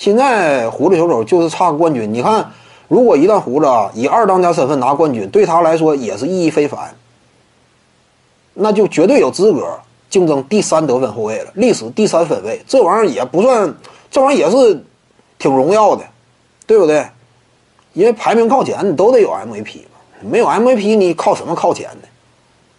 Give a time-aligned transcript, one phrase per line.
[0.00, 2.10] 现在胡子球手就是差个冠军。
[2.10, 2.50] 你看，
[2.88, 6.96] 如果一旦胡子以二当家身份拿冠军，对他来说也是意义非凡，
[8.54, 9.78] 那就绝对有资格
[10.08, 12.62] 竞争第三得分后卫了，历史第三分位。
[12.66, 13.74] 这玩意儿也不算，
[14.10, 14.82] 这玩意儿也是
[15.38, 16.02] 挺荣耀的，
[16.66, 17.06] 对不对？
[17.92, 20.00] 因为排名靠前，你都得有 MVP 嘛。
[20.22, 22.08] 没有 MVP，你靠什么靠前呢？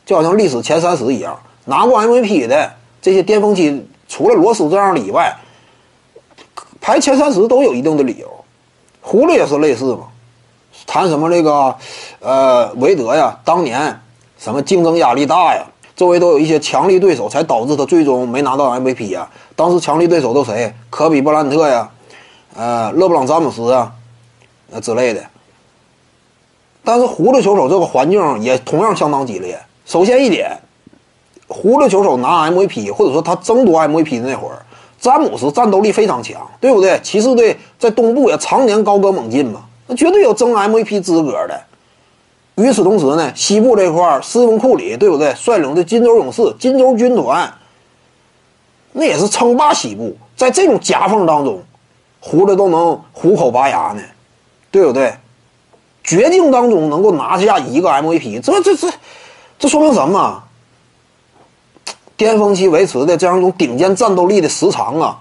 [0.07, 5.31] 就好像历史前三十一样，拿过 MVP 的这些巅峰期，除了罗斯这样的以外，
[6.91, 8.29] 排前三十都有一定的理由。
[8.99, 10.07] 胡子也是类似嘛，
[10.85, 11.73] 谈什么这个，
[12.19, 13.97] 呃，韦德呀，当年
[14.37, 15.65] 什么竞争压力大呀，
[15.95, 19.29] 周围都有一些强力对手，才导致他最终没拿到 MVP 呀。
[19.55, 20.73] 当时强力对手都谁？
[20.89, 21.89] 科比、布兰特呀，
[22.57, 23.93] 呃，勒布朗·詹姆斯啊，
[24.69, 25.23] 呃之类的。
[26.83, 29.57] 但是胡子球手这个环境也同样相当激烈。
[29.85, 30.59] 首先一点，
[31.47, 34.65] 胡子球手拿 MVP 或者说他争夺 MVP 那会儿，
[35.01, 36.99] 詹姆斯战斗力非常强，对不对？
[37.03, 41.59] 骑士队在东部也常年高歌猛进嘛，那绝对有争 MVP 资格的。
[42.55, 45.33] 与此同时呢，西部这块，斯文库里，对不对？
[45.33, 47.51] 率领的金州勇士、金州军团，
[48.91, 50.15] 那也是称霸西部。
[50.35, 51.63] 在这种夹缝当中，
[52.19, 54.01] 胡子都能虎口拔牙呢，
[54.69, 55.15] 对不对？
[56.03, 58.91] 绝境当中能够拿下一个 MVP，这这这，
[59.57, 60.43] 这说明什么？
[62.21, 65.17] 巅峰期维持的这样一种顶尖战斗力的时长啊，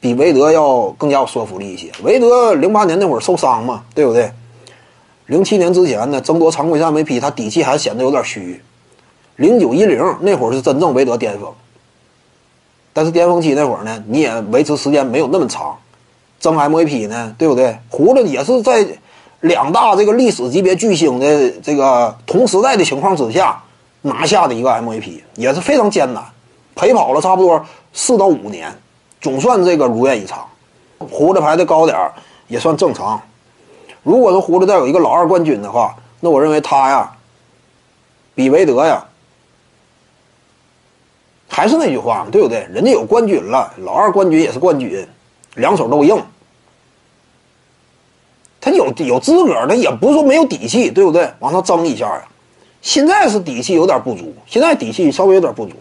[0.00, 1.88] 比韦德要更加有说服力一些。
[2.02, 4.32] 韦德零八年那会儿受伤嘛，对不对？
[5.26, 8.60] 零七年之前呢，争夺常规赛 MVP，他底气还显得有点虚。
[9.36, 11.48] 零九一零那会儿是真正韦德巅峰，
[12.92, 15.76] 但是巅峰期那会儿呢，你也维持时间没有那么长，
[16.40, 17.78] 争 MVP 呢，对不对？
[17.88, 18.84] 胡子也是在。
[19.40, 23.62] 两大这个历史级别巨星的这个同时代的情况之下
[24.06, 26.22] 拿下的一个 MVP 也是非常艰难，
[26.76, 28.72] 陪跑了差不多四到五年，
[29.20, 30.46] 总算这个如愿以偿。
[30.98, 31.98] 胡子排的高点
[32.46, 33.20] 也算正常。
[34.04, 37.12] 如果说胡子再有一个老二冠军的话，那我认为他呀，
[38.34, 39.04] 比韦德呀，
[41.48, 42.66] 还是那句话，对不对？
[42.70, 45.06] 人家有冠军了，老二冠军也是冠军，
[45.56, 46.16] 两手都硬。
[48.60, 51.28] 他有有资格，他也不是说没有底气，对不对？
[51.40, 52.22] 往上争一下呀。
[52.86, 55.72] 现在是底气有点不足，现在底气稍微有点不足。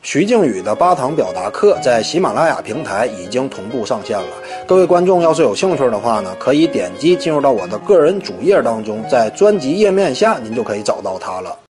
[0.00, 4.28] 徐静宇的八堂表达课在喜马拉雅平台已经同步上线了。
[4.66, 11.54] 各位观众要是有兴趣的话呢，可以点击进入到我的个人主页当中，在专辑页面下您就可以找到它了。